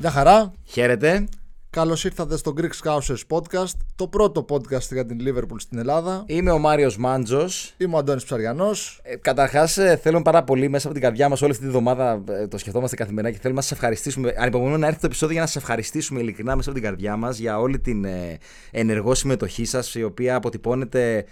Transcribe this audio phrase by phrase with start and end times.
[0.00, 0.52] Γεια χαρά.
[0.64, 1.28] Χαίρετε.
[1.70, 6.24] Καλώς ήρθατε στο Greek Scousers Podcast, το πρώτο podcast για την Liverpool στην Ελλάδα.
[6.26, 7.74] Είμαι ο Μάριος Μάντζος.
[7.76, 9.00] Είμαι ο Αντώνης Ψαριανός.
[9.02, 12.22] Ε, Καταρχάς, θέλουμε πάρα πολύ μέσα από την καρδιά μας όλη αυτή τη βδομάδα.
[12.28, 14.34] ε, το σκεφτόμαστε καθημερινά και θέλουμε να σας ευχαριστήσουμε.
[14.38, 17.38] Ανυπομονούμε να έρθει το επεισόδιο για να σας ευχαριστήσουμε ειλικρινά μέσα από την καρδιά μας
[17.38, 18.38] για όλη την ε,
[18.70, 21.24] ενεργό συμμετοχή σας, η οποία αποτυπώνεται ε,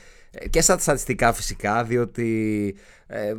[0.50, 2.74] και στα στατιστικά φυσικά, διότι
[3.06, 3.34] ε,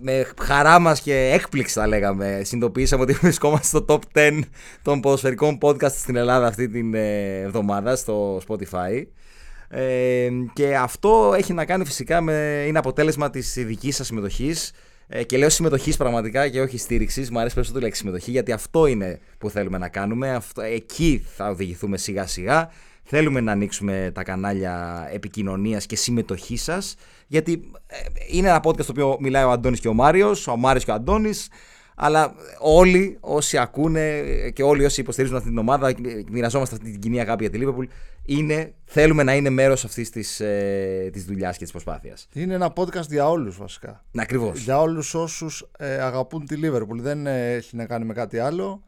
[0.00, 4.40] με χαρά μας και έκπληξη θα λέγαμε συνειδητοποιήσαμε ότι βρισκόμαστε στο top 10
[4.82, 9.06] των ποδοσφαιρικών podcast στην Ελλάδα αυτή την ε, εβδομάδα στο Spotify
[9.68, 14.72] ε, και αυτό έχει να κάνει φυσικά με, είναι αποτέλεσμα της δικής σας συμμετοχής
[15.08, 17.30] ε, και λέω συμμετοχής πραγματικά και όχι στήριξης.
[17.30, 20.34] Μου αρέσει περισσότερο η λέξη συμμετοχή γιατί αυτό είναι που θέλουμε να κάνουμε.
[20.34, 22.70] Αυτό, εκεί θα οδηγηθούμε σιγά σιγά.
[23.08, 26.94] Θέλουμε να ανοίξουμε τα κανάλια επικοινωνίας και συμμετοχής σας
[27.26, 27.96] γιατί ε,
[28.30, 30.94] είναι ένα podcast το οποίο μιλάει ο Αντώνης και ο Μάριος, ο Μάριος και ο
[30.94, 31.48] Αντώνης
[31.96, 35.94] αλλά όλοι όσοι ακούνε και όλοι όσοι υποστηρίζουν αυτή την ομάδα,
[36.30, 37.86] μοιραζόμαστε αυτή την κοινή αγάπη για τη Liverpool,
[38.24, 42.28] είναι, θέλουμε να είναι μέρος αυτής της, ε, της δουλειάς και της προσπάθειας.
[42.32, 44.04] Είναι ένα podcast για όλους βασικά.
[44.16, 44.60] Ακριβώς.
[44.60, 46.96] Για όλους όσους ε, αγαπούν τη Liverpool.
[46.96, 48.82] Δεν ε, έχει να κάνει με κάτι άλλο.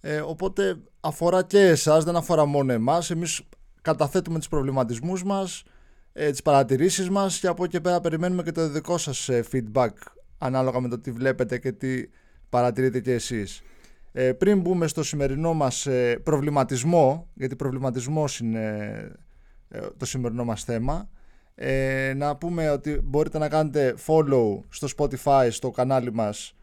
[0.00, 3.10] Ε, οπότε αφορά και εσάς, δεν αφορά μόνο εμάς.
[3.10, 3.42] Εμείς
[3.82, 5.62] καταθέτουμε τους προβληματισμούς μας,
[6.12, 9.44] ε, τις παρατηρήσεις μας και από εκεί και πέρα περιμένουμε και το δικό σας ε,
[9.52, 9.90] feedback
[10.38, 12.08] ανάλογα με το τι βλέπετε και τι
[12.48, 13.62] παρατηρείτε και εσείς.
[14.12, 18.66] Ε, πριν μπούμε στο σημερινό μας ε, προβληματισμό, γιατί προβληματισμός είναι
[19.68, 21.08] ε, το σημερινό μας θέμα,
[21.54, 26.59] ε, να πούμε ότι μπορείτε να κάνετε follow στο Spotify στο κανάλι μας ε,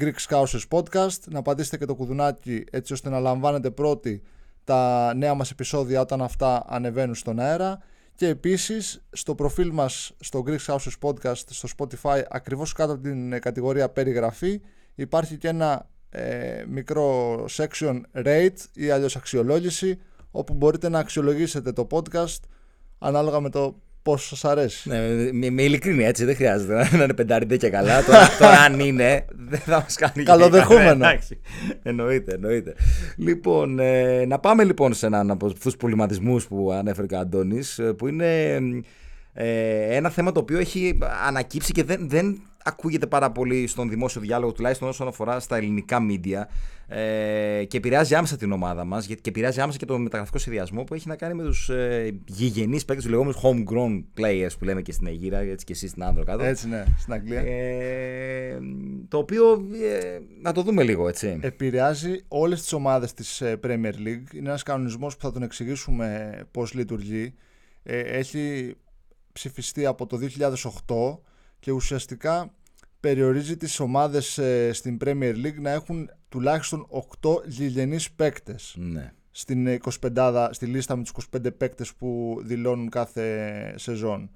[0.00, 4.22] Greek Scousers Podcast, να πατήσετε και το κουδουνάκι έτσι ώστε να λαμβάνετε πρώτοι
[4.64, 7.78] τα νέα μας επεισόδια όταν αυτά ανεβαίνουν στον αέρα.
[8.14, 13.32] Και επίσης στο προφίλ μας στο Greek Houses Podcast στο Spotify ακριβώς κάτω από την
[13.32, 14.60] ε, κατηγορία περιγραφή
[14.94, 20.00] υπάρχει και ένα ε, μικρό section rate ή αλλιώς αξιολόγηση
[20.30, 22.40] όπου μπορείτε να αξιολογήσετε το podcast
[22.98, 24.88] ανάλογα με το πόσο σας αρέσει.
[24.88, 28.04] Ναι, με, με ειλικρίνη έτσι, δεν χρειάζεται να είναι πεντάριντε και καλά.
[28.04, 30.94] Τώρα, τώρα αν είναι, δεν θα μας κάνει Καλοδεχούμενο.
[30.94, 31.40] Ναι, εντάξει.
[31.82, 32.74] εννοείται, εννοείται.
[33.16, 37.18] Λοιπόν, ε, να πάμε λοιπόν σε έναν από αυτούς τους προβληματισμούς που ανέφερε και ο
[37.18, 38.58] Αντώνης, ε, που είναι
[39.32, 44.20] ε, ένα θέμα το οποίο έχει ανακύψει και δεν, δεν ακούγεται πάρα πολύ στον δημόσιο
[44.20, 46.48] διάλογο, τουλάχιστον όσον αφορά στα ελληνικά μίντια
[46.90, 50.94] ε, και επηρεάζει άμεσα την ομάδα μας και επηρεάζει άμεσα και το μεταγραφικό σχεδιασμό που
[50.94, 54.92] έχει να κάνει με τους ε, γηγενείς παίκτες, τους λεγόμενους homegrown players που λέμε και
[54.92, 56.44] στην Αιγύρα, έτσι και εσείς στην Άντρο κάτω.
[56.44, 57.40] Έτσι, ναι, στην Αγγλία.
[57.40, 58.58] Ε,
[59.08, 61.38] το οποίο ε, να το δούμε λίγο, έτσι.
[61.40, 64.34] Επηρεάζει όλες τις ομάδες της ε, Premier League.
[64.34, 67.34] Είναι ένας κανονισμός που θα τον εξηγήσουμε πώς λειτουργεί.
[67.82, 68.74] Ε, έχει
[69.32, 70.18] ψηφιστεί από το
[70.86, 71.18] 2008
[71.58, 72.52] και ουσιαστικά
[73.00, 76.86] περιορίζει τις ομάδες ε, στην Premier League να έχουν τουλάχιστον
[77.20, 79.12] 8 γηγενείς παίκτες Ναι.
[79.30, 84.30] στην 25, στη λίστα με τους 25 παίκτες που δηλώνουν κάθε σεζόν.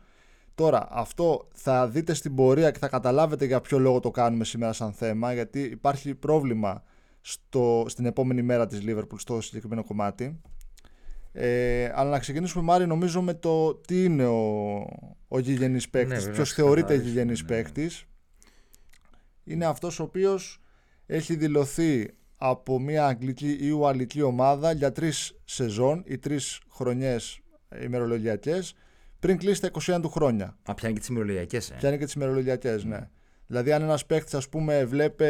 [0.54, 4.72] Τώρα, αυτό θα δείτε στην πορεία και θα καταλάβετε για ποιο λόγο το κάνουμε σήμερα
[4.72, 6.82] σαν θέμα, γιατί υπάρχει πρόβλημα
[7.20, 10.40] στο, στην επόμενη μέρα της Liverpool στο συγκεκριμένο κομμάτι.
[11.32, 14.80] Ε, αλλά να ξεκινήσουμε Μάρι νομίζω με το τι είναι ο,
[15.28, 17.48] ο γηγενής παίκτης, βέβαια, ποιος θεωρείται ξεκαθαρίσουμε, γηγενής ναι.
[17.48, 18.04] παίκτης.
[19.44, 20.60] Είναι αυτός ο οποίος
[21.06, 27.40] έχει δηλωθεί από μια αγγλική ή ουαλική ομάδα για τρεις σεζόν ή τρεις χρονιές
[27.82, 28.74] ημερολογιακές
[29.22, 30.56] πριν κλείσει τα 21 του χρόνια.
[30.64, 31.70] Α, πιάνει και τις ημερολογιακές.
[31.70, 31.74] Ε.
[31.78, 33.08] Πιάνει και τις ημερολογιακές, ναι.
[33.46, 35.28] Δηλαδή, αν ένας παίκτης, ας πούμε, βλέπε.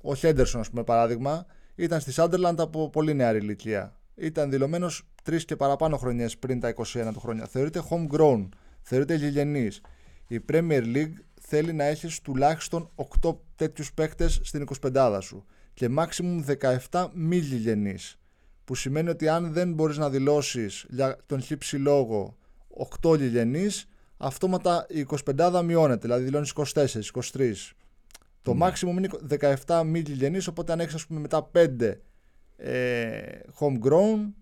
[0.00, 3.96] Ο Χέντερσον, ας πούμε, παράδειγμα, ήταν στη Σάντερλαντ από πολύ νεαρή ηλικία.
[4.14, 7.46] Ήταν δηλωμένος τρεις και παραπάνω χρονιές πριν τα 21 του χρόνια.
[7.46, 8.48] Θεωρείται homegrown,
[8.82, 9.80] θεωρείται γηγενής.
[10.26, 12.90] Η Premier League θέλει να έχει τουλάχιστον
[13.22, 15.44] 8 τέτοιους παίκτες στην 25 σου
[15.74, 16.44] και maximum
[16.90, 17.96] 17 μη γηγενεί.
[18.64, 22.36] Που σημαίνει ότι αν δεν μπορείς να δηλώσεις για τον χύψη λόγο
[23.02, 23.66] 8 γηγενεί,
[24.16, 25.06] αυτόματα η
[25.36, 27.52] 25 μειώνεται, δηλαδή δηλώνεις 24, 23.
[28.42, 29.08] Το maximum είναι
[29.66, 32.00] 17 μη γηγενείς, οπότε αν έχεις ας πούμε μετά 5
[32.56, 33.20] ε,
[33.60, 34.32] homegrown,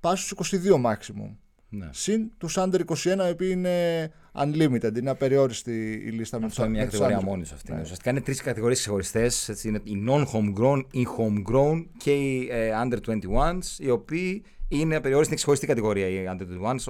[0.00, 1.36] πας στους 22 maximum.
[1.70, 1.88] Ναι.
[1.92, 6.62] Συν τους under 21, οι οποίοι είναι unlimited, είναι απεριόριστη η λίστα με τους Αυτό
[6.62, 7.30] είναι μια με τους κατηγορία under.
[7.30, 7.72] μόνης σε αυτή.
[7.72, 7.80] Ναι.
[7.80, 9.48] Ουσιαστικά είναι τρεις κατηγορίες ξεχωριστές.
[9.62, 15.36] Είναι οι non-homegrown, οι homegrown και οι ε, under 21s, οι οποίοι είναι απεριόριστοι, είναι
[15.36, 16.42] ξεχωριστή κατηγορία οι under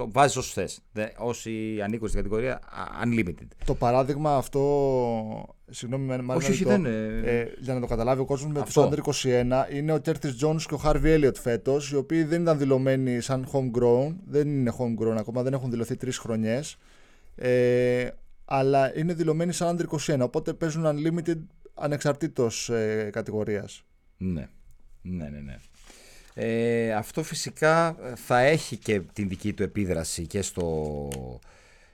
[0.03, 0.05] 21s.
[0.11, 0.79] Βάζεις όσους θες.
[1.17, 2.59] Όσοι ανήκουν στην κατηγορία α,
[3.05, 3.47] unlimited.
[3.65, 7.21] Το παράδειγμα αυτό, συγγνώμη, με- μάλλον Όχι, όχι, το, δεν είναι.
[7.25, 8.89] ε, για να το καταλάβει ο κόσμος με Αυτό.
[8.89, 8.99] του under
[9.69, 13.21] 21 είναι ο Curtis Jones και ο Harvey Elliott φέτος, οι οποίοι δεν ήταν δηλωμένοι
[13.21, 16.77] σαν homegrown, δεν είναι homegrown ακόμα, δεν έχουν δηλωθεί τρεις χρονιές.
[17.35, 18.07] Ε,
[18.45, 19.85] αλλά είναι δηλωμένοι σαν under
[20.15, 21.37] 21, οπότε παίζουν unlimited
[21.73, 23.83] ανεξαρτήτως ε, κατηγορίας.
[24.17, 24.47] Ναι.
[25.01, 25.55] Ναι, ναι, ναι.
[26.33, 31.07] Ε, αυτό φυσικά θα έχει και την δική του επίδραση και, στο,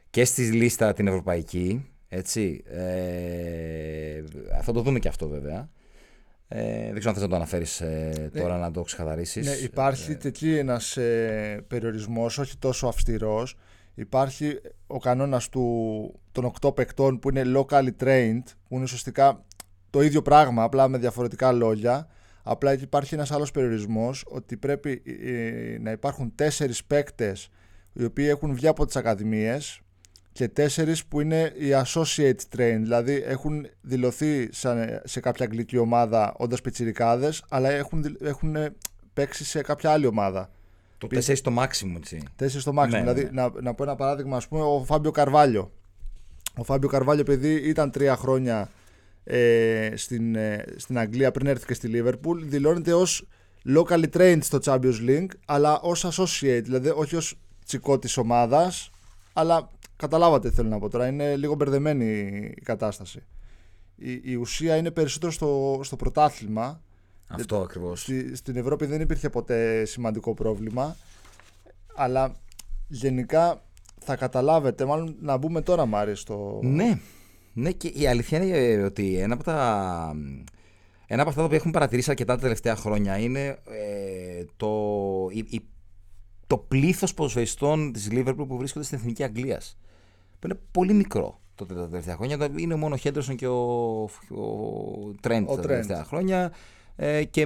[0.10, 1.90] και στη λίστα την ευρωπαϊκή.
[2.10, 2.64] Έτσι.
[2.68, 4.24] Ε,
[4.62, 5.70] θα το δούμε και αυτό βέβαια.
[6.48, 9.46] Ε, δεν ξέρω αν θες να το αναφέρεις ε, τώρα να το ξεκαθαρίσεις.
[9.46, 13.58] Ναι, υπάρχει ε, και εκεί ένας ε, περιορισμός, όχι τόσο αυστηρός.
[13.96, 19.46] Υπάρχει ο κανόνας του, των 8 παικτών που είναι locally trained, που είναι ουσιαστικά
[19.90, 22.08] το ίδιο πράγμα, απλά με διαφορετικά λόγια.
[22.48, 27.50] Απλά εκεί υπάρχει ένας άλλος περιορισμός, ότι πρέπει ε, να υπάρχουν τέσσερις παίκτες
[27.94, 29.80] οι οποίοι έχουν βγει από τις ακαδημίες
[30.32, 34.50] και τέσσερις που είναι οι associate train, δηλαδή έχουν δηλωθεί
[35.04, 38.56] σε κάποια αγγλική ομάδα όντας πιτσιρικάδες, αλλά έχουν, έχουν
[39.14, 40.50] παίξει σε κάποια άλλη ομάδα.
[40.98, 42.24] Το 4 στο maximum, έτσι.
[42.40, 42.90] 4 στο maximum.
[42.90, 43.30] Ναι, δηλαδή, ναι.
[43.32, 45.72] Να, να πω ένα παράδειγμα, ας πούμε, ο Φάμπιο Καρβάλιο.
[46.58, 48.70] Ο Φάμπιο Καρβάλιο, επειδή ήταν τρία χρόνια
[49.28, 53.28] ε, στην, ε, στην Αγγλία πριν έρθει και στη Liverpool, δηλώνεται ως
[53.76, 58.92] locally trained στο Champions League, αλλά ως associate, δηλαδή όχι ως τσικό της ομάδας,
[59.34, 61.08] αλλά Καταλάβατε τι θέλω να πω τώρα.
[61.08, 62.06] Είναι λίγο μπερδεμένη
[62.56, 63.24] η κατάσταση.
[63.96, 66.82] Η, η ουσία είναι περισσότερο στο, στο πρωτάθλημα.
[67.28, 68.02] Αυτό ακριβώς.
[68.02, 70.96] Στη, στην Ευρώπη δεν υπήρχε ποτέ σημαντικό πρόβλημα.
[71.96, 72.36] Αλλά
[72.88, 73.62] γενικά
[74.00, 76.60] θα καταλάβετε, μάλλον να μπούμε τώρα Μάρι στο...
[76.64, 77.00] Ναι,
[77.56, 80.16] ναι και η αλήθεια είναι ότι ένα από τα...
[81.08, 84.72] Ένα από αυτά που έχουμε παρατηρήσει αρκετά τα τελευταία χρόνια είναι ε, το,
[85.32, 85.62] η,
[86.48, 89.78] το πλήθος ποδοσφαιριστών της Λίβερπουλ που βρίσκονται στην Εθνική Αγγλίας
[90.40, 92.50] που είναι πολύ μικρό τότε τα τελευταία χρόνια.
[92.58, 96.52] Είναι μόνο ο Χέντερσον και ο, ο Τρέντ τα τελευταία χρόνια.
[96.96, 97.46] Ε, και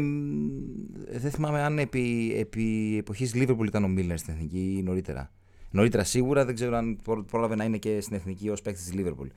[1.12, 5.32] δεν θυμάμαι αν επί, επί εποχής Λίβερπουλ ήταν ο Μίλνερ στην εθνική ή νωρίτερα.
[5.72, 9.28] Νωρίτερα σίγουρα, δεν ξέρω αν πρόλαβε να είναι και στην εθνική ως παίκτης της Λίβερπουλ.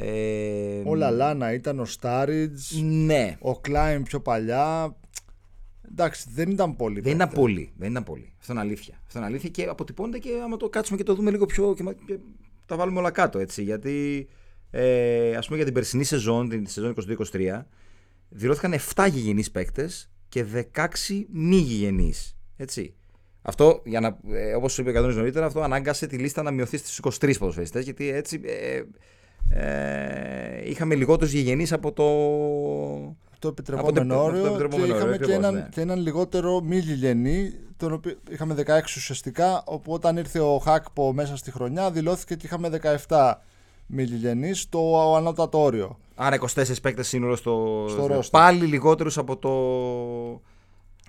[0.00, 2.72] Ε, ο Λαλάνα ήταν ο Στάριτζ.
[2.82, 3.36] Ναι.
[3.40, 4.96] Ο Κλάιν πιο παλιά.
[5.90, 7.00] Εντάξει, δεν ήταν πολύ.
[7.00, 7.72] Δεν ήταν πολύ.
[7.76, 8.32] Δεν ήταν πολύ.
[8.40, 9.00] Αυτό είναι αλήθεια.
[9.06, 11.74] Αυτό είναι αλήθεια και αποτυπώνεται και άμα το κάτσουμε και το δούμε λίγο πιο.
[11.74, 12.18] Και,
[12.66, 13.62] τα βάλουμε όλα κάτω έτσι.
[13.62, 14.28] Γιατί
[14.70, 16.94] ε, ας πούμε για την περσινή σεζόν, την σεζόν
[17.32, 17.62] 22-23,
[18.28, 20.88] δηλώθηκαν 7 γηγενείς παίκτες και 16
[21.32, 22.36] μη γηγενείς.
[22.56, 22.94] Έτσι.
[23.42, 27.00] Αυτό, για να, ε, όπως είπε ο νωρίτερα, αυτό ανάγκασε τη λίστα να μειωθεί στις
[27.02, 28.82] 23 ποδοσφαιριστές, γιατί έτσι ε,
[29.48, 33.16] ε, είχαμε λιγότερους γηγενείς από το...
[33.38, 35.68] Το επιτρεπόμενο όριο και είχαμε και, έναν, ναι.
[35.70, 41.12] και έναν λιγότερο μη γηγενή τον οποίο είχαμε 16 ουσιαστικά, όπου όταν ήρθε ο Χάκπο
[41.12, 43.32] μέσα στη χρονιά δηλώθηκε ότι είχαμε 17
[43.86, 45.98] μιλιγενεί στο ανώτατο όριο.
[46.14, 49.50] Άρα 24 παίκτες σύνολο στο, στο Πάλι λιγότερους από το.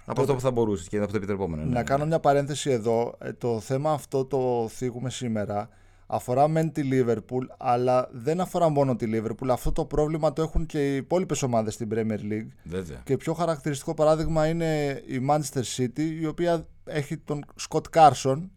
[0.06, 1.63] Από αυτό που θα μπορούσες και από το επιτρεπόμενο.
[1.63, 2.09] Να ναι, κάνω ναι.
[2.09, 3.15] μια παρένθεση εδώ.
[3.19, 5.69] Ε, το θέμα αυτό το θίγουμε σήμερα
[6.12, 9.48] αφορά μεν τη Liverpool, αλλά δεν αφορά μόνο τη Liverpool.
[9.50, 12.48] Αυτό το πρόβλημα το έχουν και οι υπόλοιπες ομάδες στην Premier League.
[12.64, 13.02] Βέβαια.
[13.04, 18.50] Και πιο χαρακτηριστικό παράδειγμα είναι η Manchester City, η οποία έχει τον Scott Carson,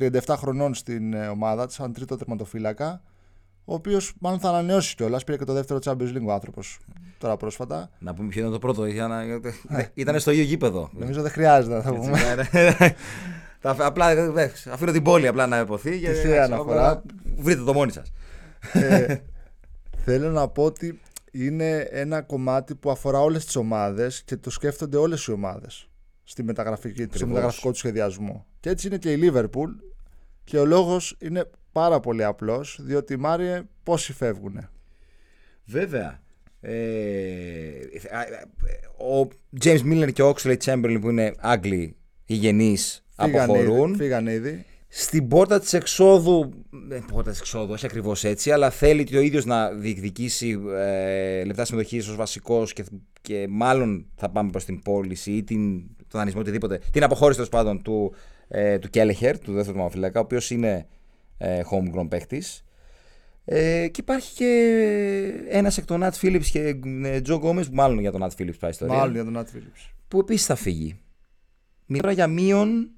[0.00, 3.02] 37 χρονών στην ε, ομάδα της, σαν τρίτο τερματοφύλακα,
[3.64, 5.24] ο οποίος μάλλον θα ανανεώσει κιόλας.
[5.24, 6.78] Πήρε και το δεύτερο Champions League ο άνθρωπος
[7.18, 7.90] τώρα πρόσφατα.
[7.98, 8.82] Να πούμε ποιο ήταν το πρώτο.
[8.82, 9.90] Ναι.
[9.94, 10.90] Ήταν στο ίδιο γήπεδο.
[10.92, 12.18] Νομίζω δεν χρειάζεται να θα πούμε.
[13.64, 13.84] Ναι.
[13.84, 16.00] Απλά ε, αφήνω την πόλη απλά να υποθεί.
[16.00, 17.02] Και αναφορά.
[17.36, 18.12] Βρείτε το μόνοι σας.
[18.72, 19.16] Ε,
[20.04, 24.96] θέλω να πω ότι είναι ένα κομμάτι που αφορά όλες τις ομάδες και το σκέφτονται
[24.96, 25.88] όλες οι ομάδες
[26.24, 28.46] στη μεταγραφική, στο μεταγραφικό του σχεδιασμό.
[28.60, 29.70] Και έτσι είναι και η Λίβερπουλ
[30.44, 34.68] και ο λόγος είναι πάρα πολύ απλός, διότι Μάριε πόσοι φεύγουν.
[35.64, 36.22] Βέβαια.
[36.60, 36.70] Ε,
[38.98, 39.28] ο
[39.60, 43.88] James Miller και ο Oxley Chamberlain που είναι Άγγλοι υγιενείς αποχωρούν.
[43.88, 44.64] Ήδη, φύγαν ήδη.
[44.88, 46.52] Στην πόρτα της εξόδου.
[46.70, 51.44] Δεν πόρτα της εξόδου, όχι ακριβώς έτσι, αλλά θέλει και ο ίδιος να διεκδικήσει ε,
[51.44, 52.84] λεπτά συμμετοχής ως βασικός και,
[53.20, 56.80] και μάλλον θα πάμε προς την πώληση ή την, τον δανεισμό οτιδήποτε.
[56.90, 58.14] Την αποχώρηση τέλος πάντων του,
[58.48, 60.86] ε, του Κέλεχερ, του δεύτερου μαφυλακά, ο οποίος είναι
[61.38, 62.42] ε, homegrown παίχτη.
[63.44, 64.72] Ε, και υπάρχει και
[65.48, 66.76] ένας εκ των Νατ Φίλιπ και
[67.22, 68.94] Τζο Γκόμε, μάλλον για τον Νατ Φίλιπ πάει ιστορία.
[68.94, 69.74] Μάλλον για τον Νατ Φίλιπ.
[70.08, 70.98] Που επίσης θα φύγει.
[71.86, 72.90] Μιλάω για μείον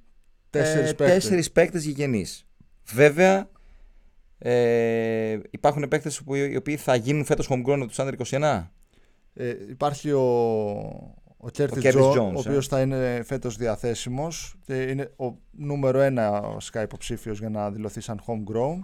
[0.50, 2.46] τέσσερις ε, παίκτες γηγενείς.
[2.92, 3.48] Βέβαια,
[4.38, 8.66] ε, υπάρχουν παίκτες οι οποίοι θα γίνουν φέτος homegrown από τους Under 21.
[9.34, 10.22] Ε, υπάρχει ο,
[11.36, 12.68] ο Curtis Jones, ο οποίος ε.
[12.68, 18.22] θα είναι φέτος διαθέσιμος και είναι ο νούμερο ένα και υποψήφιος για να δηλωθεί σαν
[18.26, 18.78] homegrown.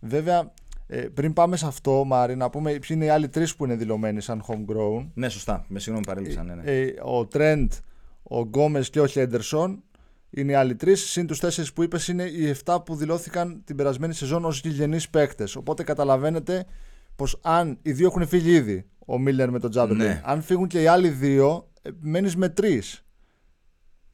[0.00, 0.52] Βέβαια,
[0.86, 3.74] ε, πριν πάμε σε αυτό, Μάρι, να πούμε ποιοι είναι οι άλλοι τρεις που είναι
[3.74, 5.06] δηλωμένοι σαν homegrown.
[5.14, 5.64] Ναι, σωστά.
[5.68, 6.42] Με συγγνώμη, παρέλειψα.
[6.42, 6.62] Ναι, ναι.
[6.64, 7.72] Ε, ο Τρέντ,
[8.28, 9.82] ο Γκόμες και ο Χέντερσον
[10.30, 11.10] είναι οι άλλοι τρεις.
[11.10, 15.08] Συν τους τέσσερις που είπες είναι οι 7 που δηλώθηκαν την περασμένη σεζόν ως γηγενείς
[15.08, 15.56] παίκτες.
[15.56, 16.66] Οπότε καταλαβαίνετε
[17.16, 20.22] πως αν οι δύο έχουν φύγει ήδη, ο Μίλλερ με τον Τζάμπερλιν, ναι.
[20.24, 21.68] αν φύγουν και οι άλλοι δύο,
[22.00, 23.02] μένεις με τρεις.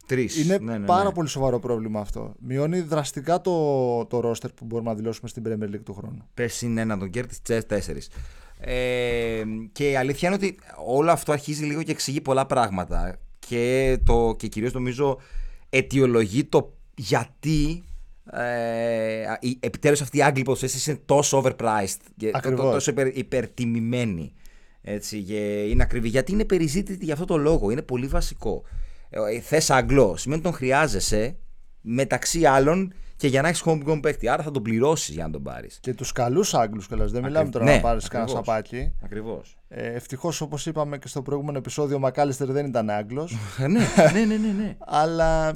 [0.07, 0.45] Τρεις.
[0.45, 1.13] Είναι ναι, ναι, πάρα ναι.
[1.13, 2.35] πολύ σοβαρό πρόβλημα αυτό.
[2.39, 6.29] Μειώνει δραστικά το, το roster που μπορούμε να δηλώσουμε στην Premier League του χρόνου.
[6.35, 8.09] Πες είναι ένα τον κέρδη τέσσερις.
[8.59, 9.43] Ε,
[9.73, 13.19] και η αλήθεια είναι ότι όλο αυτό αρχίζει λίγο και εξηγεί πολλά πράγματα.
[13.47, 15.19] Και, το, και κυρίως νομίζω
[15.71, 17.85] αιτιολογεί το γιατί
[18.33, 22.73] ε, η- επιτέλους αυτή η Άγγλοι ποδοσφαίρες είναι τόσο overpriced και το- το- Ακριβώς.
[22.73, 24.33] τόσο υπερ, υπερτιμημένη.
[24.83, 26.09] Έτσι, και είναι ακριβή.
[26.09, 27.71] Γιατί είναι περιζήτητη για αυτό το λόγο.
[27.71, 28.63] Είναι πολύ βασικό.
[29.11, 31.37] Ε, θες Αγγλό, σημαίνει ότι τον χρειάζεσαι
[31.81, 34.29] μεταξύ άλλων και για να έχεις homegrown παίκτη.
[34.29, 35.79] Άρα θα τον πληρώσεις για να τον πάρεις.
[35.81, 37.11] Και τους καλούς Άγγλους κιόλας.
[37.11, 38.47] Δεν μιλάμε τώρα ναι, να πάρεις κανένα ακριβώς.
[38.47, 38.93] σαπάκι.
[39.05, 39.57] Ακριβώς.
[39.69, 43.37] Ε, Ευτυχώς, όπως είπαμε και στο προηγούμενο επεισόδιο, ο Μακάλιστερ δεν ήταν Άγγλος.
[43.59, 44.77] ναι, ναι, ναι, ναι, ναι.
[44.79, 45.49] αλλά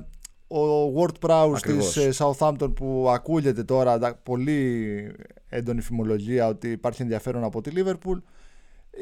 [0.51, 0.59] ο
[1.01, 1.93] Ward Prowse Ακριβώς.
[1.93, 5.13] της ε, Southampton που ακούγεται τώρα τα- πολύ
[5.49, 8.23] έντονη φημολογία ότι υπάρχει ενδιαφέρον από τη Liverpool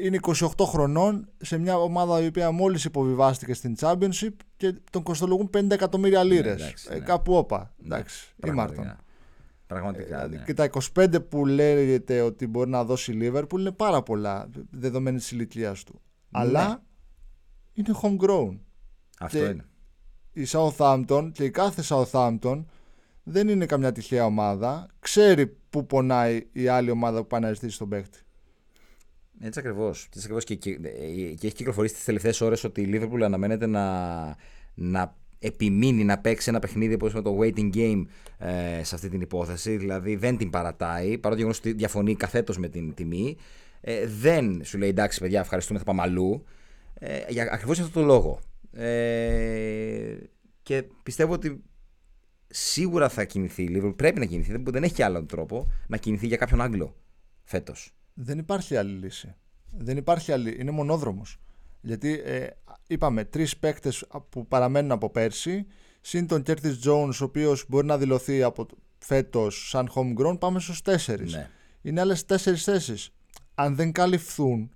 [0.01, 5.49] είναι 28 χρονών σε μια ομάδα η οποία μόλις υποβιβάστηκε στην Championship και τον κοστολογούν
[5.57, 6.53] 50 εκατομμύρια λίρες.
[6.61, 6.99] εντάξει, Ε, ναι.
[7.05, 7.73] κάπου όπα.
[7.85, 8.81] Εντάξει, Πραγματικά.
[8.81, 9.03] ήμαρτον.
[9.67, 10.27] Πραγματικά.
[10.27, 10.43] ναι.
[10.45, 10.63] Και τα
[10.95, 15.83] 25 που λέγεται ότι μπορεί να δώσει η Liverpool είναι πάρα πολλά δεδομένη της ηλικίας
[15.83, 16.01] του.
[16.31, 16.83] Αλλά
[17.73, 18.57] είναι homegrown.
[19.19, 19.65] Αυτό και- είναι.
[20.33, 22.63] η Southampton και η κάθε Southampton
[23.23, 24.87] δεν είναι καμιά τυχαία ομάδα.
[24.99, 28.19] Ξέρει που πονάει η άλλη ομάδα που πάει να ζητήσει τον παίκτη.
[29.39, 30.05] Έτσι ακριβώς.
[30.05, 30.75] Έτσι ακριβώς και, και,
[31.39, 34.35] και έχει κυκλοφορήσει τις τελευταίες ώρες ότι η Liverpool αναμένεται να,
[34.73, 38.05] να επιμείνει να παίξει ένα παιχνίδι όπως με το waiting game
[38.37, 39.77] ε, σε αυτή την υπόθεση.
[39.77, 43.37] Δηλαδή δεν την παρατάει, παρότι γεγονός ότι διαφωνεί καθέτος με την τιμή.
[43.81, 46.43] Ε, δεν σου λέει εντάξει, παιδιά, ευχαριστούμε, θα πάμε αλλού.
[46.93, 48.39] Ε, για ακριβώς για αυτό το λόγο.
[48.71, 50.17] Ε,
[50.61, 51.63] και πιστεύω ότι
[52.47, 53.95] σίγουρα θα κινηθεί η Liverpool.
[53.95, 56.95] Πρέπει να κινηθεί, δεν, δεν έχει και άλλον τρόπο να κινηθεί για κάποιον Άγγλο
[57.43, 57.91] φέτος.
[58.19, 59.35] Δεν υπάρχει άλλη λύση.
[59.71, 60.55] Δεν υπάρχει άλλη.
[60.59, 61.37] Είναι μονόδρομος.
[61.81, 62.47] Γιατί ε,
[62.87, 65.65] είπαμε τρεις παίκτες που παραμένουν από πέρσι,
[66.01, 68.65] συν τον Curtis Jones, ο οποίος μπορεί να δηλωθεί από
[68.97, 71.33] φέτος σαν homegrown, πάμε στους τέσσερις.
[71.33, 71.49] Ναι.
[71.81, 73.09] Είναι άλλες τέσσερις θέσεις.
[73.55, 74.71] Αν δεν καλυφθούν,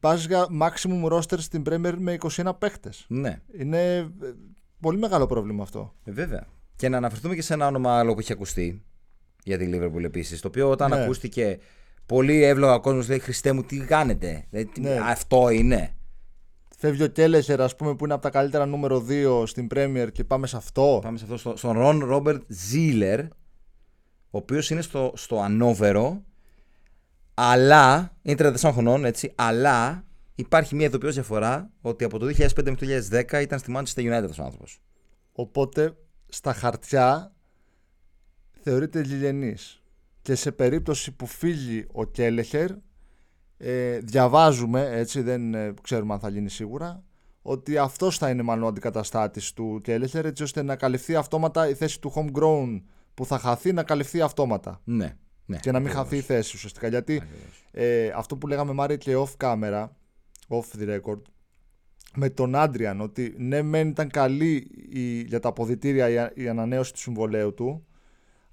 [0.00, 3.04] πας για maximum roster στην Premier με 21 παίκτες.
[3.08, 4.06] Ναι, Είναι ε,
[4.80, 5.94] πολύ μεγάλο πρόβλημα αυτό.
[6.04, 6.46] ε, βέβαια.
[6.76, 8.82] Και να αναφερθούμε και σε ένα όνομα άλλο που έχει ακουστεί
[9.44, 10.40] για τη Liverpool επίσης.
[10.40, 11.02] Το οποίο όταν Ναι.
[11.02, 11.58] ακούστηκε
[12.06, 14.98] πολύ εύλογα ο κόσμος λέει Χριστέ μου, τι κάνετε; Δηλαδή, τι- Ναι.
[15.02, 15.94] Αυτό είναι.
[16.78, 20.24] Φεύγει ο Κέλεχερ, ας πούμε, που είναι από τα καλύτερα νούμερο 2 στην Premier και
[20.24, 20.98] πάμε σε αυτό.
[21.02, 23.28] Πάμε σε αυτό στο, στον Ρον Ρόμπερτ Ζήλερ, ο
[24.30, 26.22] οποίος είναι στο, στο Ανόβερο,
[27.34, 32.76] αλλά είναι 34 χρονών, έτσι, αλλά υπάρχει μια ειδοποιώς διαφορά ότι από το 2005 μέχρι
[32.76, 34.80] το 2010 ήταν στη Manchester United αυτός ο άνθρωπος.
[35.32, 35.96] Οπότε
[36.28, 37.32] στα χαρτιά
[38.62, 39.82] θεωρείται λιλενής.
[40.24, 42.70] Και σε περίπτωση που φύγει ο Κέλεχερ,
[43.56, 47.04] ε, διαβάζουμε, έτσι δεν ε, ξέρουμε αν θα γίνει σίγουρα,
[47.42, 51.74] ότι αυτός θα είναι μάλλον ο αντικαταστάτης του Κέλεχερ, έτσι ώστε να καλυφθεί αυτόματα η
[51.74, 52.82] θέση του homegrown
[53.14, 54.80] που θα χαθεί, να καλυφθεί αυτόματα.
[54.84, 55.16] Ναι,
[55.46, 55.56] ναι.
[55.56, 56.08] Και να μην ακριβώς.
[56.08, 56.88] χαθεί η θέση ουσιαστικά.
[56.88, 57.64] Γιατί Ακριβώς.
[57.70, 59.88] ε, αυτό που λέγαμε Μάρια και off camera,
[60.48, 61.22] off the record,
[62.14, 66.92] με τον Άντριαν, ότι ναι, μεν ήταν καλή η, για τα αποδητήρια η, η ανανέωση
[66.92, 67.86] του συμβολέου του,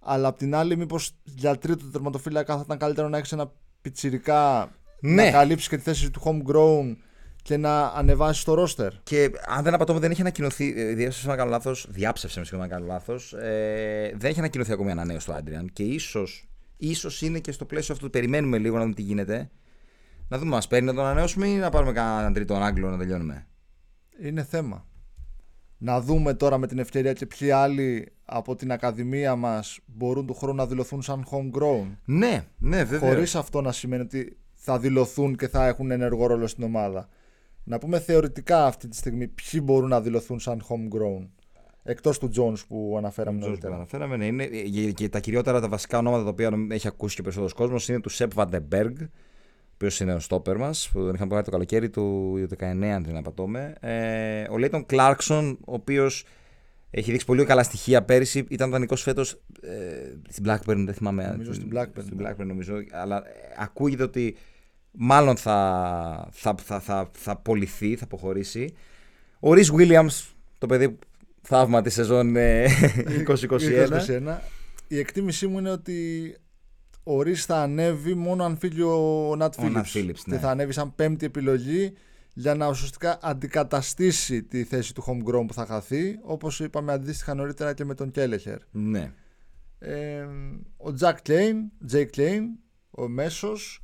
[0.01, 4.71] αλλά απ' την άλλη, μήπως για τρίτο τερματοφύλακα θα ήταν καλύτερο να έχεις ένα πιτσιρικά
[5.01, 5.23] Ναι.
[5.23, 6.95] να καλύψεις και τη θέση του homegrown
[7.43, 8.89] και να ανεβάσεις το roster.
[9.03, 10.73] Και αν δεν απατώμε, δεν έχει ανακοινωθεί.
[10.77, 11.87] ε, Διέψευσε να κάνω λάθος.
[11.89, 13.33] Διάψευσε με συγγνώμη να κάνω λάθος.
[13.33, 15.69] Ε, δεν έχει ανακοινωθεί ακόμη ανανέωση του Άντριαν.
[15.73, 18.09] Και ίσως ίσως είναι και στο πλαίσιο αυτού.
[18.09, 19.49] Περιμένουμε λίγο να δούμε τι γίνεται.
[20.27, 23.47] Να δούμε, μας παίρνει να τον ανανεώσουμε ή να πάρουμε κανέναν τρίτο Άγγλο να τελειώνουμε.
[24.21, 24.85] Είναι θέμα.
[25.77, 30.33] Να δούμε τώρα με την ευκαιρία και ποιοι άλλοι από την Ακαδημία μας μπορούν του
[30.33, 33.09] χρόνου να δηλωθούν σαν homegrown; Ναι, ναι, βέβαια.
[33.09, 37.09] Χωρίς αυτό να σημαίνει ότι θα δηλωθούν και θα έχουν ενεργό ρόλο στην ομάδα.
[37.63, 41.27] Να πούμε θεωρητικά αυτή τη στιγμή ποιοι μπορούν να δηλωθούν σαν homegrown.
[41.83, 43.75] Εκτός του Jones που αναφέραμε που νωρίτερα.
[43.75, 47.21] αναφέραμε, ναι, είναι, και, και τα κυριότερα, τα βασικά ονόματα τα οποία έχει ακούσει και
[47.21, 49.05] περισσότερος κόσμος είναι του Σεπ Βαντεμπέργκ, ο
[49.73, 53.17] οποίος είναι ο στόπερ μας, που τον είχαμε πάρει το καλοκαίρι του 19, αν δεν
[53.17, 53.75] απατώμε.
[53.79, 56.25] Ε, ο Λέιτον Κλάρκσον, ο οποίος
[56.91, 61.27] έχει δείξει πολύ καλά στοιχεία πέρυσι, ήταν δανεικό φέτος ε, στην Blackburn, δεν θυμάμαι.
[61.27, 62.01] Νομίζω στην Blackburn.
[62.01, 62.75] Στην Blackburn, νομίζω.
[62.91, 64.35] Αλλά ε, ακούγεται ότι
[64.91, 68.73] μάλλον θα, θα, θα, θα, θα πωληθεί, θα αποχωρήσει.
[69.39, 70.97] Ο Ρις Williams, το παιδί
[71.41, 72.65] θαύμα της σεζόν ε,
[73.27, 73.47] 2021.
[73.47, 74.37] 2021.
[74.87, 76.35] Η εκτίμησή μου είναι ότι
[77.03, 79.97] ο Ρης θα ανέβει μόνο αν φύγει ο Νατ Ο Nat Phillips.
[79.97, 80.37] Phillips, Και ναι.
[80.37, 81.93] θα ανέβει σαν πέμπτη επιλογή
[82.33, 87.73] για να ουσιαστικά αντικαταστήσει τη θέση του homegrown που θα χαθεί, όπως είπαμε αντίστοιχα νωρίτερα
[87.73, 88.57] και με τον Κέλεχερ.
[88.71, 89.11] Ναι.
[89.79, 90.27] Ε,
[90.77, 92.43] ο Τζακ Κλέιν, Τζέι Κλέιν,
[92.91, 93.83] ο Μέσος,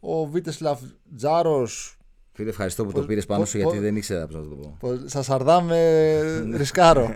[0.00, 0.80] ο Βίτεσλαφ
[1.16, 1.96] Τζάρος
[2.36, 4.96] Φίλε, ευχαριστώ που το πήρες πάνω σου γιατί δεν ήξερα πώς να το πω.
[5.04, 6.20] Σας σαρδάμε,
[6.56, 7.14] ρισκάρω.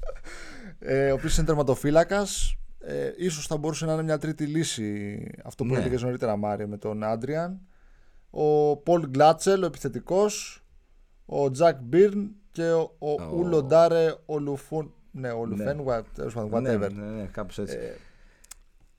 [0.78, 2.56] ε, ο οποίος είναι τερματοφύλακας.
[2.78, 5.78] Ε, ίσως θα μπορούσε να είναι μια τρίτη λύση αυτό που ναι.
[5.78, 7.60] έλεγες νωρίτερα Μάριο με τον Άντριαν.
[8.34, 10.62] Ο Πολ Γκλάτσελ, ο επιθετικός.
[11.26, 13.32] Ο Τζακ Μπίρν και ο, ο oh.
[13.34, 14.94] Ούλο Ντάρε Ολουφούν.
[15.10, 15.82] Ναι, Ολουφέν, ναι.
[16.34, 16.60] whatever.
[16.62, 17.76] Ναι, ναι, ναι, κάπως έτσι.
[17.76, 17.96] Ε,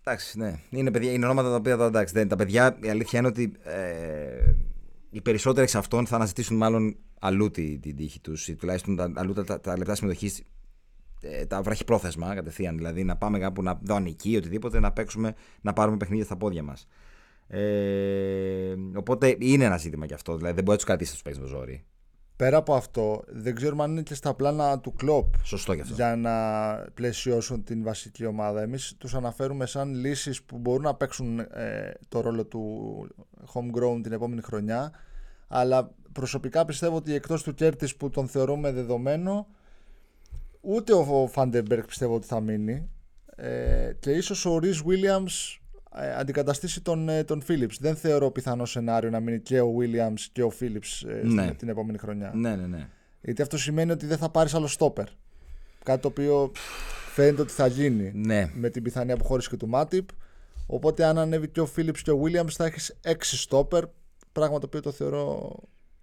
[0.03, 0.59] εντάξει, ναι.
[0.69, 4.53] Είναι, παιδιά, είναι ονόματα τα οποία εντάξει, τα παιδιά η αλήθεια είναι ότι ε,
[5.09, 9.11] οι περισσότεροι εξ αυτών θα αναζητήσουν μάλλον αλλού την, την τύχη τους ή τουλάχιστον τα,
[9.15, 10.43] αλλού τα, τα, τα λεπτά συμμετοχής
[11.21, 12.77] ε, τα πρόθεσμα κατευθείαν.
[12.77, 16.87] Δηλαδή να πάμε κάπου να δανεική, οτιδήποτε, να παίξουμε, να πάρουμε παιχνίδια στα πόδια μας.
[17.55, 20.36] Ε, οπότε είναι ένα ζήτημα κι αυτό.
[20.36, 21.86] Δηλαδή δεν μπορεί να του κρατήσει του παίξει το ζόρι.
[22.36, 25.33] Πέρα από αυτό, δεν ξέρουμε αν είναι και στα πλάνα του Κλοπ.
[25.43, 25.93] Σωστό αυτό.
[25.93, 26.31] Για να
[26.93, 28.62] πλαισιώσουν την βασική ομάδα.
[28.62, 33.07] Εμείς τους αναφέρουμε σαν λύσεις που μπορούν να παίξουν ε, το ρόλο του
[33.53, 34.91] homegrown την επόμενη χρονιά.
[35.48, 39.48] Αλλά προσωπικά πιστεύω ότι εκτός του Κέρτις που τον θεωρούμε δεδομένο,
[40.62, 42.89] ούτε ο Φαν ντεν Μπεργκ πιστεύω ότι θα μείνει.
[43.36, 45.62] Ε, και ίσως ο Rhys Williams ε,
[46.17, 47.75] αντικαταστήσει τον, ε, τον Phillips.
[47.79, 51.53] Δεν θεωρώ πιθανό σενάριο να μείνει και ο Williams και ο Phillips ε, ναι.
[51.53, 52.31] την επόμενη χρονιά.
[52.35, 52.88] Ναι, ναι, ναι.
[53.21, 55.05] Γιατί αυτό σημαίνει ότι δεν θα πάρεις άλλο στόπερ.
[55.83, 56.51] Κάτι το οποίο
[57.13, 58.51] φαίνεται ότι θα γίνει ναι.
[58.53, 60.07] με την πιθανή αποχώρηση και του Μάτιπ.
[60.67, 63.83] Οπότε αν ανέβει και ο Phillips και ο Williams θα έχεις έξι στόπερ.
[64.31, 65.55] Πράγμα το οποίο το θεωρώ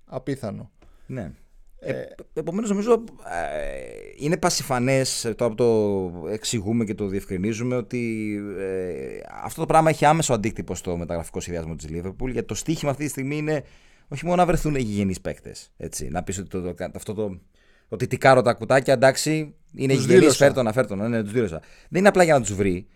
[0.04, 0.70] απίθανο.
[1.06, 1.32] Ναι.
[1.80, 8.34] Ε, ε Επομένως, νομίζω ε, είναι πασιφανές τώρα που το εξηγούμε και το διευκρινίζουμε ότι
[8.58, 12.30] ε, αυτό το πράγμα έχει άμεσο αντίκτυπο στο μεταγραφικό σχεδιασμό της Λίβερπουλ.
[12.30, 13.64] Γιατί το στίχημα αυτή τη στιγμή είναι
[14.08, 15.72] όχι μόνο να βρεθούν γηγενείς παίκτες.
[16.10, 17.40] Να πεις ότι το, το, αυτό το.
[17.88, 20.96] Ότι τικάρω τα κουτάκια, εντάξει, είναι γηγενείς, φέρτο να φέρτο.
[20.96, 21.60] Ναι, τους δήλωσα.
[21.88, 22.86] Δεν είναι απλά για να τους βρει,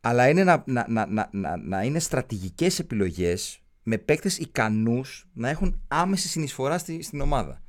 [0.00, 5.80] αλλά είναι να, να, να, να, να είναι στρατηγικές επιλογές με παίκτες ικανούς να έχουν
[5.88, 7.62] άμεση συνεισφορά στη, στην ομάδα.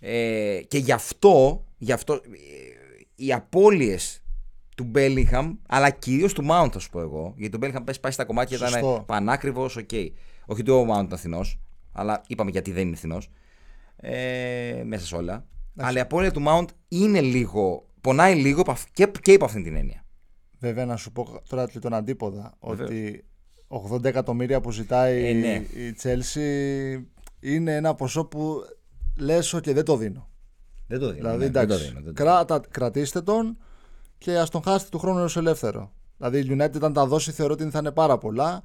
[0.00, 2.18] Ε, και γι' αυτό, γι αυτό ε,
[3.14, 4.22] οι απώλειες
[4.76, 7.34] του Μπέλιγχαμ, αλλά κυρίως του Mount, θα σου πω εγώ.
[7.36, 9.88] Γιατί το Μπέλιγχαμ πες πάει στα κομμάτια, ήταν πανάκριβος, ok.
[9.92, 10.08] Okay.
[10.46, 11.40] Όχι ότι ο Mount ήταν φθηνό,
[11.92, 13.18] αλλά είπαμε γιατί δεν είναι φθηνό.
[13.96, 15.46] Ε, μέσα σε όλα.
[15.76, 17.86] Αλλά η απώλεια του Mount είναι λίγο.
[18.00, 20.04] Πονάει λίγο και, και υπό αυτήν την έννοια.
[20.58, 22.54] Βέβαια, να σου πω τώρα τον αντίποδα.
[22.58, 23.24] Ότι
[23.68, 25.54] 80 εκατομμύρια που ζητάει ε, ναι.
[25.54, 27.02] η Chelsea
[27.40, 28.62] είναι ένα ποσό που
[29.20, 30.28] λε, και δεν το δίνω.
[30.86, 31.16] Δεν το δίνω.
[31.16, 33.56] Δηλαδή, ναι, δεν το δίνω, δεν Κράτα, κρατήστε τον
[34.18, 35.92] και ας τον χάσετε του χρόνου ως ελεύθερο.
[36.16, 38.62] Δηλαδή, η United, αν τα δώσει, θεωρώ ότι θα είναι πάρα πολλά.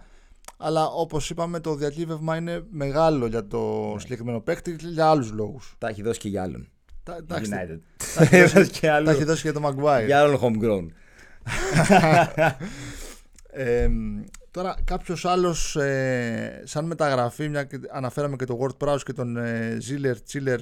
[0.58, 4.00] Αλλά όπως είπαμε, το διακύβευμα είναι μεγάλο για το ναι.
[4.00, 5.76] συγκεκριμένο παίκτη και για άλλους λόγους.
[5.78, 6.70] Τα έχει δώσει και για άλλον.
[7.04, 7.80] Τα, United.
[8.16, 10.06] Τα, έχει δώσει και τα έχει δώσει και για το Maguire.
[10.06, 10.88] Για άλλον homegrown.
[13.52, 13.90] ε,
[14.56, 19.78] Τώρα κάποιος άλλος ε, σαν μεταγραφή, μια, αναφέραμε και τον Word Prowse και τον ε,
[19.90, 20.60] Ziller, Chiller,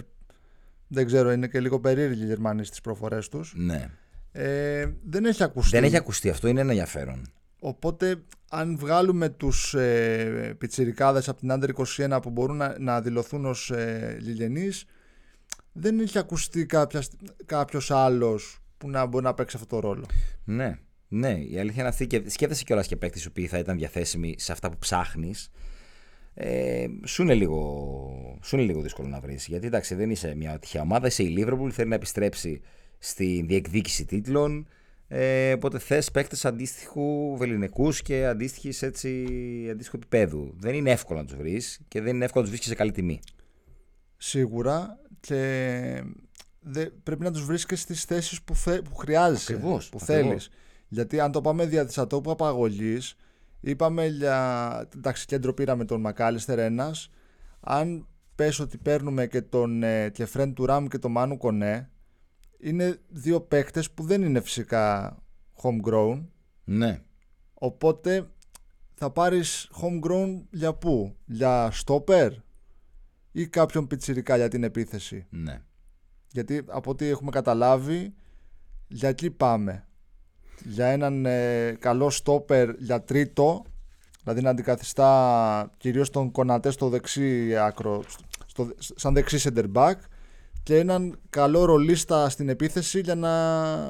[0.87, 3.53] δεν ξέρω, είναι και λίγο περίεργοι οι Γερμανοί στις προφορές τους.
[3.55, 3.89] Ναι.
[4.31, 5.75] Ε, δεν έχει ακουστεί.
[5.75, 7.31] Δεν έχει ακουστεί, αυτό είναι ένα ενδιαφέρον.
[7.59, 11.69] Οπότε αν βγάλουμε τους ε, πιτσιρικάδες από την Under
[12.15, 14.17] 21 που μπορούν να, να δηλωθούν ως ε,
[15.71, 17.01] δεν έχει ακουστεί κάποιο
[17.45, 20.05] κάποιος άλλος που να μπορεί να παίξει αυτό το ρόλο.
[20.43, 20.77] Ναι.
[21.15, 24.51] Ναι, η αλήθεια είναι αυτή και σκέφτεσαι κιόλας και παίκτης που θα ήταν διαθέσιμοι σε
[24.51, 25.51] αυτά που ψάχνεις.
[26.33, 29.47] Ε, σου, είναι λίγο, σου είναι λίγο δύσκολο να βρεις.
[29.47, 32.61] Γιατί εντάξει, δεν είσαι μια τυχαία ομάδα, είσαι η Liverpool, θέλει να επιστρέψει
[32.97, 34.67] στη διεκδίκηση τίτλων.
[35.07, 39.09] Ε, οπότε θες παίκτες αντίστοιχου βεληνικούς και αντίστοιχης έτσι,
[39.71, 40.53] αντίστοιχου επίπεδου.
[40.57, 42.91] Δεν είναι εύκολο να τους βρεις και δεν είναι εύκολο να τους βρεις σε καλή
[42.91, 43.19] τιμή.
[44.17, 46.03] Σίγουρα και
[46.59, 48.55] δε, πρέπει να τους βρεις και στις θέσεις που,
[48.89, 49.53] που χρειάζεσαι.
[49.53, 50.49] Ακριβώς, που θέλεις.
[50.93, 53.15] Γιατί αν το πάμε δια της ατόπου απαγωγής,
[53.59, 54.87] είπαμε για.
[54.95, 57.09] Εντάξει, κέντρο πήραμε τον Μακάλιστερ ένας.
[57.59, 61.89] Αν πες ότι παίρνουμε και τον ε, Κεφρέν του Ράμ και τον Μάνου Κονέ,
[62.59, 65.17] είναι δύο παίκτες που δεν είναι φυσικά
[65.61, 66.23] homegrown.
[66.63, 67.01] Ναι.
[67.53, 68.27] Οπότε
[68.93, 72.29] θα πάρεις homegrown για πού, για stopper
[73.31, 75.61] ή κάποιον πιτσιρικά για την επίθεση; Ναι.
[76.31, 78.13] Γιατί από ό,τι έχουμε καταλάβει,
[78.87, 79.87] για εκεί πάμε
[80.63, 83.63] για έναν ε, καλό στόπερ για τρίτο,
[84.23, 88.03] δηλαδή να αντικαθιστά κυρίως τον Κονατέ στο δεξί άκρο,
[88.45, 89.95] στο, σαν δεξί center back
[90.63, 93.31] και έναν καλό ρολίστα στην επίθεση για να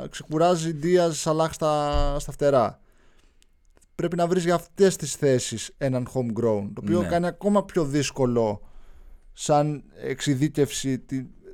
[0.07, 2.79] ξεκουράζει Δίας Σαλάχ στα, στα φτερά.
[3.95, 7.07] Πρέπει να βρεις για αυτές τις θέσεις έναν homegrown, το οποίο ναι.
[7.07, 8.61] κάνει ακόμα πιο δύσκολο
[9.33, 11.05] σαν εξειδίκευση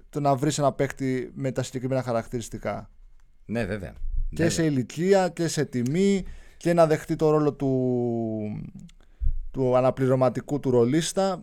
[0.10, 2.90] το να βρεις ένα παίκτη με τα συγκεκριμένα χαρακτηριστικά.
[3.46, 3.94] Ναι, βέβαια.
[4.36, 4.68] Και ναι, σε ναι.
[4.68, 6.24] ηλικία και σε τιμή
[6.58, 8.64] και να δεχτεί το ρόλο του,
[9.52, 11.42] του αναπληρωματικού του ρολίστα.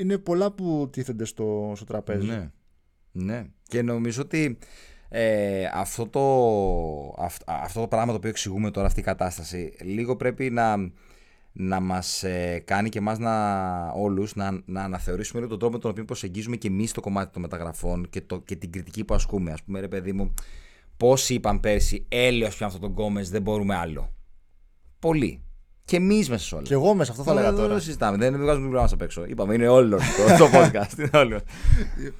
[0.00, 2.26] είναι πολλά που τίθενται στο, στο τραπέζι.
[2.26, 2.50] Ναι.
[3.12, 3.44] ναι.
[3.62, 4.58] Και νομίζω ότι
[5.08, 6.22] ε, αυτό, το,
[7.24, 10.76] αυ- αυτό το πράγμα το οποίο εξηγούμε τώρα, αυτή η κατάσταση, λίγο πρέπει να,
[11.52, 15.80] να μας ε, κάνει και εμάς να, όλους να, να αναθεωρήσουμε λίγο τον τρόπο με
[15.80, 19.14] τον οποίο προσεγγίζουμε και εμείς το κομμάτι των μεταγραφών και, το, και την κριτική που
[19.14, 19.52] ασκούμε.
[19.52, 20.34] Ας πούμε, ρε παιδί μου,
[21.02, 24.12] πόσοι είπαν πέρσι, έλεος πια αυτό τον Γκόμες, δεν μπορούμε άλλο.
[24.98, 25.42] Πολλοί.
[25.84, 26.64] Και εμείς μέσα σε όλα.
[26.64, 27.68] Και εγώ μέσα, αυτό θα έλεγα Δεν- τώρα.
[27.68, 28.16] Δεν το συζητάμε.
[28.16, 29.24] Δεν βγάζουμε την ουρά μας απ' έξω.
[29.24, 30.98] Είπαμε, είναι όλο το, το podcast.
[30.98, 31.40] Είναι όλο.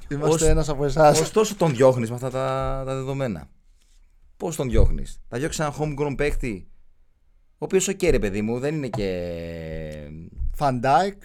[0.09, 1.21] Είμαστε Ως- ένας από εσάς.
[1.21, 3.49] Ωστόσο τον διώχνεις με αυτά τα, τα δεδομένα.
[4.37, 6.68] Πώς τον διώχνεις, Θα διώξει ένα homegrown παίκτη,
[7.53, 9.11] ο οποίος, οκ, ρε παιδί μου, δεν είναι και.
[10.55, 11.23] Φαν Ντάικ.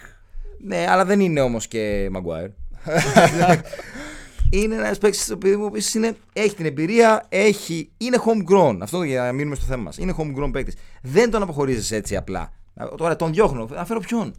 [0.64, 2.50] Ναι, αλλά δεν είναι όμως και Maguire.
[4.50, 8.78] είναι ένας παίκτης το οποίος μου είναι, έχει την εμπειρία, έχει, είναι homegrown.
[8.80, 9.98] Αυτό για να μείνουμε στο θέμα μας.
[9.98, 10.74] Είναι homegrown παίκτης.
[11.02, 12.52] Δεν τον αποχωρίζεις έτσι απλά.
[12.96, 13.68] Τώρα τον διώχνω.
[13.70, 14.34] Να φέρω ποιον;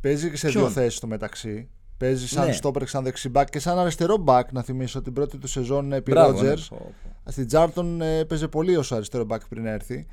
[0.00, 1.68] Παίζει και σε Ποιον; δύο θέσεις στο μεταξύ.
[1.96, 2.52] Παίζει σαν Ναι.
[2.52, 4.52] στόπερ και σαν δεξιμπάκ και σαν αριστερό μπακ.
[4.52, 6.38] Να θυμίσω την πρώτη του σεζόν επί Μπράβο, ναι.
[6.38, 6.70] Ρότζερς.
[7.24, 10.06] Στην Τζάρτον ε, έπαιζε πολύ ως αριστερό μπακ πριν έρθει.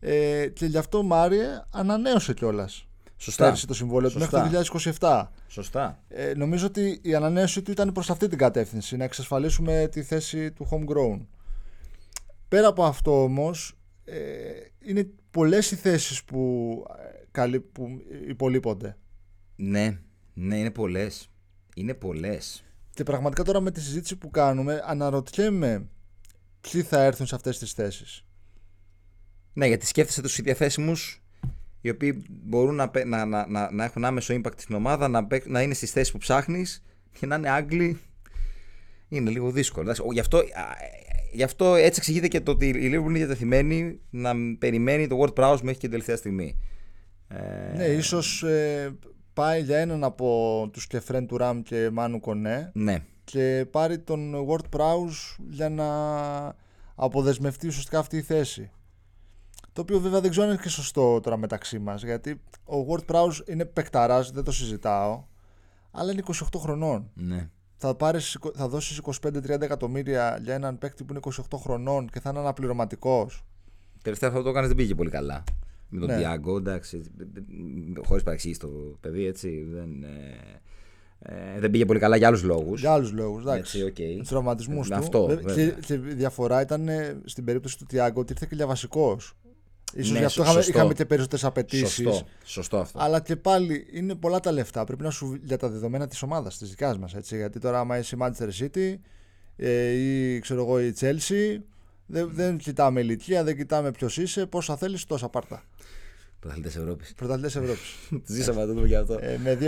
[0.00, 2.87] Ε, και γι' αυτό ο Μάριε ανανέωσε κιόλας.
[3.20, 3.44] Σωστά.
[3.44, 4.42] Πέρσι το συμβόλαιο του Σωστά.
[4.42, 5.24] μέχρι το 2027.
[5.48, 6.02] Σωστά.
[6.08, 10.52] Ε, νομίζω ότι η ανανέωση του ήταν προς αυτή την κατεύθυνση, να εξασφαλίσουμε τη θέση
[10.52, 11.26] του homegrown.
[12.48, 14.18] Πέρα από αυτό όμως, ε,
[14.84, 17.88] είναι πολλές οι θέσεις που, ε, καλύ- που
[18.28, 18.96] υπολείπονται.
[19.56, 19.98] Ναι,
[20.34, 21.28] ναι, είναι πολλές.
[21.74, 22.64] Είναι πολλές.
[22.94, 25.88] Και πραγματικά τώρα με τη συζήτηση που κάνουμε, αναρωτιέμαι
[26.60, 28.24] ποιοι θα έρθουν σε αυτές τις θέσεις.
[29.52, 30.92] Ναι, γιατί σκέφτεσαι τους διαθέσιμου
[31.80, 35.24] οι οποίοι μπορούν να, παί- να, να, να, να έχουν άμεσο impact στην ομάδα, να,
[35.26, 36.82] παί- να είναι στις θέσεις που ψάχνεις
[37.20, 37.98] και να είναι Άγγλοι.
[39.08, 39.82] Είναι λίγο δύσκολο.
[39.84, 40.02] εντάξει.
[40.06, 40.42] Ο- Γι' αυτό, α,
[41.32, 45.34] γι' αυτό έτσι εξηγείται και το ότι η Liverpool είναι διατεθειμένη να περιμένει το World
[45.42, 46.58] Prowse μέχρι και την τελευταία στιγμή.
[47.28, 48.96] Ε, Ναι, ίσως ε,
[49.32, 52.98] πάει για έναν από τους κεφρέν του Ραμ και Μάνου Κονέ ναι.
[53.24, 55.86] και πάρει τον Word Prowse για να
[56.94, 58.70] αποδεσμευτεί ουσιαστικά αυτή η θέση.
[59.78, 63.48] Το οποίο βέβαια δεν ξέρω αν είναι και σωστό τώρα μεταξύ μας γιατί ο Ward-Prowse
[63.48, 65.24] είναι παικταράς, δεν το συζητάω
[65.90, 67.10] αλλά είναι 28 χρονών.
[67.14, 67.48] ναι.
[67.76, 72.30] Θα, πάρεις, θα δώσεις 25-30 εκατομμύρια για έναν παίκτη που είναι 28 χρονών και θα
[72.30, 73.44] είναι αναπληρωματικός.
[74.02, 75.44] Τελευταία αυτό το έκανες δεν πήγε πολύ καλά.
[75.88, 76.16] Με τον Ναι.
[76.16, 77.02] Τιάγκο, εντάξει.
[78.06, 78.68] Χωρίς παρεξήγηση το
[79.00, 79.66] παιδί, έτσι.
[79.72, 82.80] Δεν, ε, ε, δεν πήγε πολύ καλά για άλλους λόγους.
[82.80, 83.78] Για άλλους λόγους, εντάξει.
[83.80, 84.18] Έτσι, οκ.
[84.18, 84.96] Τους τραυματισμούς Ε, του.
[84.98, 85.70] αυτό, Βε- βέβαια.
[85.70, 89.32] και, και η διαφορά ήταν ε, στην περίπτωση του Τιάγκο ότι ήρθε και για βασικός.
[89.94, 90.78] Ίσως Ναι, γι' αυτό σω- είχαμε, σωστό.
[90.78, 91.88] είχαμε και περισσότερες απαιτήσεις.
[91.92, 92.98] Σωστό, σωστό αυτό.
[93.02, 94.84] Αλλά και πάλι είναι πολλά τα λεφτά.
[94.84, 97.14] Πρέπει να σου για τα δεδομένα της ομάδας, της δικιά μας.
[97.22, 98.94] Γιατί τώρα, άμα είσαι η Manchester City
[99.56, 101.60] ε, ή ξέρω εγώ η Chelsea,
[102.06, 105.62] δεν, δεν κοιτάμε ηλικία, δεν κοιτάμε ποιος είσαι, πόσα θέλεις, τόσα πάρτα.
[106.40, 107.12] Πρωταθλητές Ευρώπης.
[107.16, 107.94] Πρωταθλητές Ευρώπης.
[108.34, 109.18] Ζήσαμε να το δούμε και αυτό.
[109.20, 109.58] ε, με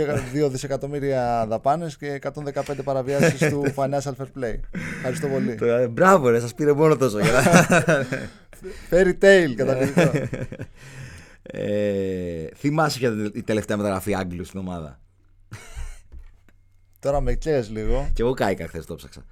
[0.45, 4.59] 2 δισεκατομμύρια δαπάνες και 115 παραβιάσεις του Financial Fair Play.
[4.95, 5.55] Ευχαριστώ πολύ.
[5.55, 7.17] Το- ε, Μπράβο, ρε, σας πήρε μόνο τόσο.
[8.61, 10.11] για να- Fairy tale, καταπληκτικό.
[11.41, 14.99] ε, θυμάσαι ποια ήταν η τελευταία μεταγραφή Άγγλου στην ομάδα;
[16.99, 18.09] τώρα με κλαις λίγο.
[18.13, 19.25] Και εγώ κάηκα χθες το ψάξα.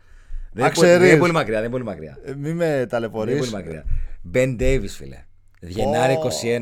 [0.54, 1.12] Δεν Α, είναι, πολύ, δεν ξέρεις.
[1.12, 2.18] είναι πολύ μακριά, δεν είναι πολύ μακριά.
[2.24, 3.38] Ε, μη με Δεν είναι ταλαιπωρείς.
[3.38, 3.86] πολύ μακριά.
[4.34, 5.24] Ben Davis, φίλε.
[5.62, 6.20] Γενάρη Ω.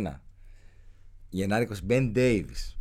[0.08, 0.22] 21.
[1.30, 1.92] Γενάρη 20.
[1.92, 2.76] Ben Davis.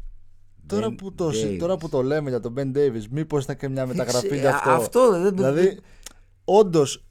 [0.67, 1.57] Τώρα Ben που, το, Davis.
[1.59, 4.55] τώρα που το λέμε για τον Ben Davis, μήπως ήταν και μια μεταγραφή ξέρω, για
[4.55, 4.71] αυτό.
[4.71, 5.79] αυτό δεν- δηλαδή,
[6.45, 7.06] όντως,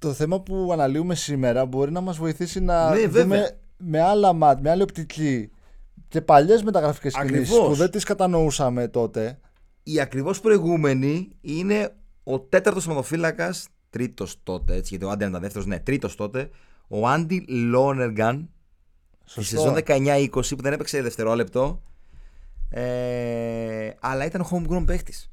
[0.00, 3.50] το θέμα που αναλύουμε σήμερα μπορεί να μας βοηθήσει να Ναι, δούμε βέβαια.
[3.76, 5.50] με άλλα μάτ, με άλλη οπτική
[6.08, 7.68] και παλιές μεταγραφικές κινήσεις Ακριβώς.
[7.68, 9.38] που δεν τις κατανοούσαμε τότε.
[9.82, 11.92] Η ακριβώς προηγούμενη είναι
[12.24, 16.50] ο τέταρτος θεματοφύλακας, τρίτος τότε, έτσι, γιατί ο Άντι ήταν δεύτερος, ναι, τρίτος τότε,
[16.88, 18.48] ο Άντι Λόνεργαν,
[19.24, 19.56] στη Σωστό.
[19.56, 21.82] σεζόν 19-20 που δεν έπαιξε δευτερόλεπτο,
[22.70, 25.30] ε, αλλά ήταν homegrown παίχτης.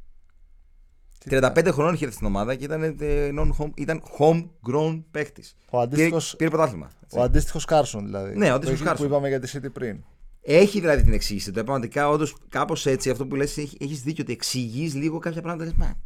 [1.29, 2.93] 35 χρονών είχε έρθει στην ομάδα και ήταν, ε,
[3.39, 5.43] non-home, ήταν homegrown παίχτης.
[5.69, 6.89] Ο αντίστοιχος, Πήρε πρωτάθλημα.
[7.03, 7.17] έτσι.
[7.19, 8.35] ο αντίστοιχος Κάρσον δηλαδή.
[8.37, 9.07] Ναι, ο που αντίστοιχος έχει- Κάρσον.
[9.07, 10.03] Που είπαμε για τη City πριν.
[10.41, 11.51] Έχει δηλαδή την εξήγηση.
[11.51, 15.65] Το πραγματικά όντως κάπως έτσι αυτό που λες, έχεις δίκιο ότι εξηγείς λίγο κάποια πράγματα.
[15.65, 15.97] Λες, μα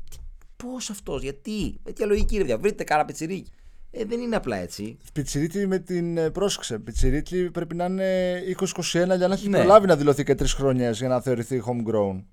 [0.57, 3.51] πώς αυτός, γιατί, με τι λογική ρε παιδιά, βρείτε κάνα πιτσιρίκι.
[3.91, 4.97] Ε, δεν είναι απλά έτσι.
[5.13, 6.79] Πιτσιρίτη με την ε, πρόσεξε.
[6.79, 9.57] Πιτσιρίτη πρέπει να είναι 20-21 για να έχει Ναι.
[9.57, 12.23] προλάβει να δηλωθεί και τρεις χρονιέ για να θεωρηθεί homegrown.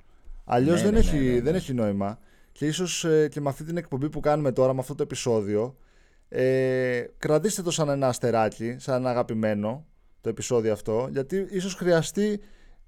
[0.44, 1.40] Αλλιώς Ναι, δεν, ναι, έχει, ναι, ναι, ναι.
[1.40, 2.18] δεν έχει νόημα.
[2.58, 5.76] Και ίσως και με αυτή την εκπομπή που κάνουμε τώρα, με αυτό το επεισόδιο,
[6.28, 9.86] ε, κρατήστε το σαν ένα αστεράκι, σαν ένα αγαπημένο
[10.20, 12.40] το επεισόδιο αυτό, γιατί ίσως χρειαστεί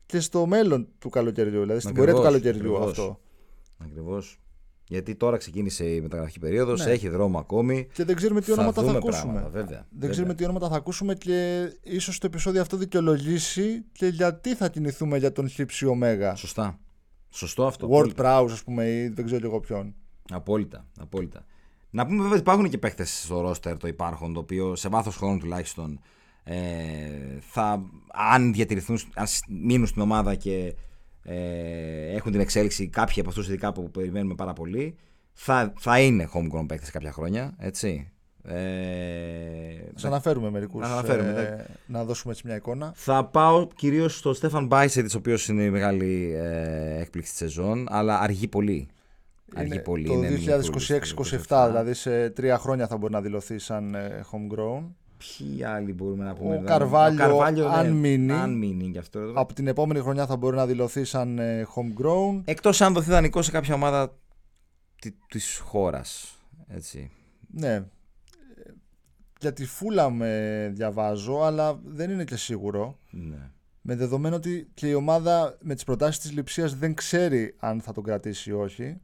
[0.07, 2.99] και στο μέλλον του καλοκαιριού, δηλαδή στην πορεία του Ακριβώς, καλοκαιριού ακριβώς.
[2.99, 3.21] αυτό.
[3.79, 4.41] Ακριβώς.
[4.89, 6.93] Γιατί τώρα ξεκίνησε η μεταγραφική περίοδος, Ναι.
[6.93, 7.87] έχει δρόμο ακόμη.
[7.93, 9.33] Και δεν ξέρουμε τι Θα ονόματα θα, δούμε ακούσουμε.
[9.33, 10.11] πράγματα, βέβαια, Δεν βέβαια.
[10.11, 15.19] ξέρουμε τι ονόματα θα ακούσουμε και ίσως το επεισόδιο αυτό δικαιολογήσει και γιατί θα κινηθούμε
[15.19, 16.35] για τον χύψη ωμέγα.
[16.35, 16.79] Σωστά.
[17.31, 17.87] Σωστό αυτό.
[17.87, 18.41] World απόλυτα.
[18.43, 19.95] Prowse, ας πούμε, ή δεν ξέρω εγώ ποιον.
[20.31, 21.45] Απόλυτα, απόλυτα.
[21.91, 25.17] Να πούμε βέβαια ότι υπάρχουν και παίχτε στο ρόστερ το υπάρχον, το οποίο σε βάθος
[25.17, 26.01] χρόνου τουλάχιστον
[26.45, 26.57] ε,
[27.41, 30.75] θα, αν διατηρηθούν, αν σ- μείνουν στην ομάδα και
[31.23, 34.97] ε, έχουν την εξέλιξη κάποιοι από αυτούς ειδικά που περιμένουμε πάρα πολύ,
[35.33, 37.55] θα, θα είναι homegrown παίχτε κάποια χρόνια.
[37.59, 38.11] Έτσι.
[38.45, 38.55] Ε,
[39.97, 40.81] Θα αναφέρουμε μερικούς.
[40.83, 42.93] Να αναφέρουμε, να δώσουμε έτσι μια εικόνα.
[42.95, 47.87] θα πάω κυρίως στο Στέφαν Μπάισετ, ο οποίος είναι η μεγάλη ε, έκπληξη της σεζόν,
[47.91, 48.89] αλλά αργεί πολύ.
[49.55, 50.07] Αργεί Είναι πολύ.
[50.07, 54.83] το είναι mini 2026-27, δηλαδή σε τρία χρόνια θα μπορεί να δηλωθεί σαν ε, homegrown.
[55.39, 56.51] Ποιοι άλλοι μπορούμε να πούμε.
[56.51, 58.33] Ο εδώ; Καρβάλιο, αν μείνει.
[58.33, 59.19] Αν μείνει γι' αυτό.
[59.19, 59.33] εδώ.
[59.41, 62.43] Από την επόμενη χρονιά θα μπορεί να δηλωθεί σαν ε, homegrown.
[62.45, 64.17] Εκτός αν δοθεί δανεικό σε κάποια ομάδα
[65.01, 66.37] τη- της χώρας.
[66.69, 67.11] Έτσι.
[67.51, 67.85] Ναι.
[69.43, 72.99] Ε, Για τη φούλα με διαβάζω, αλλά δεν είναι και σίγουρο.
[73.11, 73.51] Ναι.
[73.83, 77.93] Με δεδομένο ότι και η ομάδα με τις προτάσεις της λειψίας δεν ξέρει αν θα
[77.93, 78.97] τον κρατήσει ή όχι.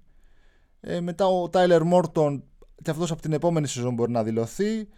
[0.80, 2.44] Ε, μετά ο Τάιλερ Μόρτον
[2.82, 4.88] και αυτός από την επόμενη σεζόν μπορεί να δηλωθεί.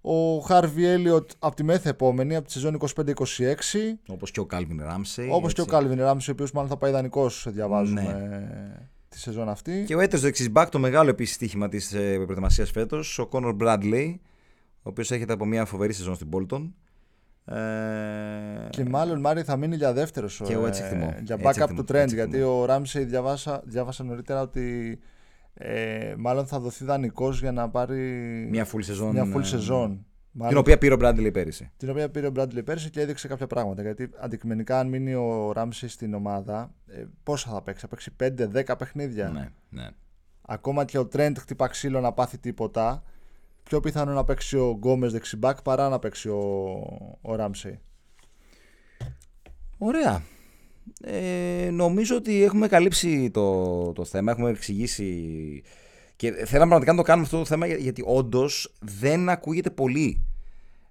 [0.00, 3.14] Ο Χάρβι Έλιοτ από τη μέθε επόμενη, από τη σεζόν 25-26.
[4.08, 5.28] Όπως και ο Κάλβιν Ράμσεϊ.
[5.32, 8.88] Όπως και ο Κάλβιν Ράμψη, ο οποίος μάλλον θα πάει δανεικός, διαβάζουμε Ναι.
[9.08, 9.84] τη σεζόν αυτή.
[9.86, 13.26] Και ο Έτερς το εξής back, το μεγάλο επίσης στοίχημα της ε, προετοιμασίας φέτος, ο
[13.26, 14.20] Κόνορ Μπράντλεϊ,
[14.82, 16.70] ο οποίος έρχεται από μια φοβερή σεζόν στην Bolton.
[17.44, 20.40] Ε, Και μάλλον Μάρι θα μείνει για δεύτερος.
[20.44, 21.14] Και εγώ έτσι εκτιμώ.
[21.22, 21.96] Για Έτσι backup εκτιμώ, του trend.
[21.96, 22.60] έτσι Γιατί εκτιμώ.
[22.60, 24.98] ο Ράμσεϊ διαβάσα, διάβασα νωρίτερα ότι
[25.54, 28.00] ε, μάλλον θα δοθεί δανεικός για να πάρει
[28.50, 29.10] μια full σεζόν.
[29.10, 30.06] μια full ε, σεζόν.
[30.32, 31.70] Την Μάλλον, οποία πήρε ο Μπράντλεϊ πέρυσι.
[31.76, 33.82] την οποία πήρε ο Μπράντλι πέρσι και έδειξε κάποια πράγματα.
[33.82, 38.74] Γιατί αντικειμενικά, αν μείνει ο Ράμσεϊ στην ομάδα, ε, πόσα θα παίξει, θα παίξει 5-10
[38.78, 39.28] παιχνίδια.
[39.28, 39.88] Ναι, ναι.
[40.42, 43.02] Ακόμα και ο Trent χτυπά ξύλο να πάθει τίποτα.
[43.62, 46.40] Πιο πιθανό να παίξει ο Γκόμε δεξιμπάκ παρά να παίξει ο,
[47.22, 47.78] ο Ράμσεϊ.
[49.78, 50.22] Ωραία.
[51.04, 55.62] Ε, νομίζω ότι έχουμε καλύψει το, το θέμα, έχουμε εξηγήσει
[56.16, 58.48] και θέλαμε πραγματικά να το κάνουμε αυτό το θέμα για- γιατί όντω
[58.80, 60.24] δεν ακούγεται πολύ.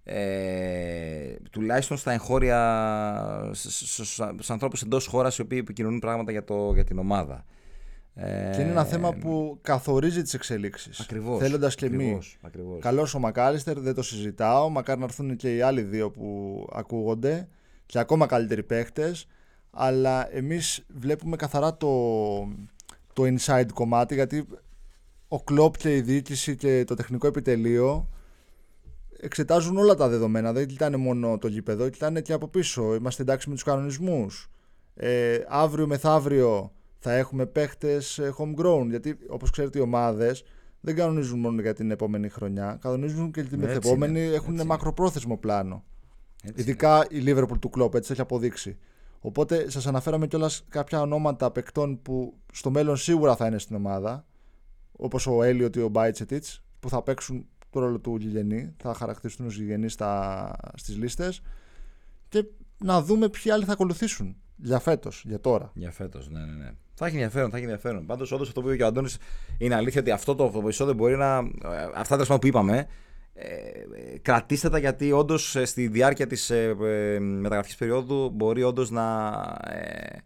[0.04, 6.84] Ε, τουλάχιστον στα εγχώρια, στου ανθρώπου εντό χώρα οι οποίοι επικοινωνούν πράγματα για, το, για
[6.84, 7.46] την ομάδα.
[8.14, 11.00] Ε, Και είναι ένα θέμα που καθορίζει τις εξελίξεις.
[11.00, 12.00] Ακριβώς, Θέλοντας και εμείς.
[12.02, 12.80] ακριβώς, ακριβώς.
[12.82, 14.70] Καλό ο Μακάλιστερ, δεν το συζητάω.
[14.70, 17.48] Μακάρι να έρθουν και οι άλλοι δύο που ακούγονται
[17.86, 19.28] και ακόμα καλύτεροι παίχτες.
[19.72, 21.88] Αλλά εμείς βλέπουμε καθαρά το,
[23.14, 24.48] το inside κομμάτι γιατί
[25.28, 28.10] ο Κλόπ και η διοίκηση και το τεχνικό επιτελείο
[29.20, 30.54] εξετάζουν όλα τα δεδομένα.
[30.54, 32.96] Δεν κοιτάνε μόνο το γήπεδο, κοιτάνε και από πίσω.
[32.96, 34.50] Είμαστε εντάξει με τους κανονισμούς.
[34.96, 36.72] Ε, αύριο μεθαύριο
[37.04, 38.86] θα έχουμε παίχτες homegrown.
[38.90, 40.44] Γιατί όπως ξέρετε, οι ομάδες
[40.80, 42.78] δεν κανονίζουν μόνο για την επόμενη χρονιά.
[42.82, 44.26] Κανονίζουν και την Έτσι μεθεπόμενη.
[44.26, 45.84] είναι, Έχουν έτσι μακροπρόθεσμο πλάνο.
[46.44, 46.62] Έτσι.
[46.62, 48.78] Ειδικά η Liverpool του Klopp έτσι το έχει αποδείξει.
[49.20, 54.26] Οπότε σας αναφέραμε κιόλας κάποια ονόματα παικτών που στο μέλλον σίγουρα θα είναι στην ομάδα.
[54.92, 56.46] Όπως ο Έλιοτ ή ο Μπάιτσετιτ,
[56.80, 59.90] που θα παίξουν το ρόλο του Γηγενή, θα χαρακτηριστούν ως Γηγενή
[60.76, 61.42] στις λίστες.
[62.30, 62.46] Και
[62.78, 65.72] να δούμε ποιοι άλλοι θα ακολουθήσουν για φέτος, για τώρα.
[65.74, 66.72] Για φέτος, ναι, ναι, ναι.
[67.04, 68.06] Θα έχει ενδιαφέρον, θα έχει ενδιαφέρον.
[68.06, 69.18] Πάντως, όντως αυτό που είπε και ο Αντώνης
[69.58, 71.38] είναι αλήθεια ότι αυτό το επεισόδιο μπορεί να.
[71.38, 72.88] ε, Αυτά τέλο πάντων που είπαμε,
[73.34, 78.90] ε, ε, κρατήστε τα γιατί όντως στη διάρκεια της ε, ε, μεταγραφικής περίοδου μπορεί όντως
[78.90, 79.28] να,
[79.68, 80.18] ε,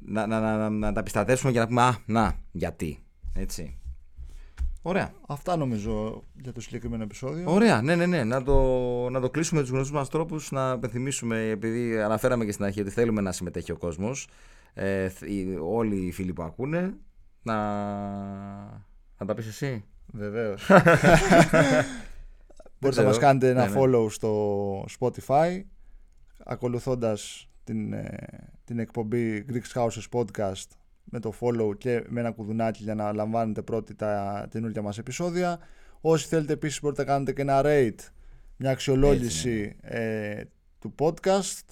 [0.00, 2.98] να, να, να, να, να τα επιστρατεύσουμε και να πούμε Α, να, γιατί.
[3.34, 3.78] Έτσι.
[4.82, 5.12] Ωραία.
[5.28, 7.52] Αυτά νομίζω για το συγκεκριμένο επεισόδιο.
[7.52, 8.24] Ωραία, ναι, ναι, ναι.
[8.24, 8.54] Να το,
[9.10, 10.50] να το κλείσουμε με τους γνωστούς μας τρόπους.
[10.50, 14.28] Να υπενθυμίσουμε, επειδή αναφέραμε και στην αρχή ότι θέλουμε να συμμετέχει ο κόσμος.
[14.74, 16.94] Ε, θ- οι- όλοι οι φίλοι που ακούνε.
[17.42, 17.54] Να,
[19.18, 19.84] να τα πεις εσύ.
[20.12, 20.66] Βεβαίως.
[22.80, 23.06] Μπορείτε να ξέρω.
[23.06, 23.80] μας κάνετε ένα Ναι, ναι.
[23.80, 25.60] follow στο Spotify
[26.44, 28.16] ακολουθώντας την, ε,
[28.64, 30.66] την εκπομπή Greek Houses Podcast
[31.04, 35.58] με το follow και με ένα κουδουνάκι για να λαμβάνετε πρώτοι τα καινούργια μας επεισόδια.
[36.00, 37.98] Όσοι θέλετε επίσης μπορείτε να κάνετε και ένα rate,
[38.56, 40.42] μια αξιολόγηση ε,
[40.78, 41.62] του podcast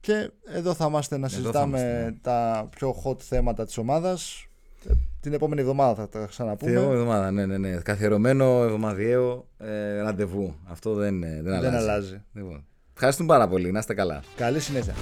[0.00, 2.16] και εδώ θα είμαστε να Εδώ θα συζητάμε είμαστε, ναι.
[2.22, 4.46] τα πιο hot θέματα της ομάδας.
[4.88, 6.72] Ε, Την επόμενη εβδομάδα θα τα ξαναπούμε.
[6.72, 7.70] Θεό εβδομάδα, ναι, ναι, ναι.
[7.76, 10.54] Καθιερωμένο εβδομαδιαίο ε, ραντεβού.
[10.64, 11.76] Αυτό δεν, ε, δεν, Δεν αλλάζει.
[11.76, 12.22] αλλάζει.
[12.32, 13.70] Λοιπόν, ευχαριστούμε πάρα πολύ.
[13.72, 14.22] Να είστε καλά.
[14.36, 14.94] Καλή συνέχεια.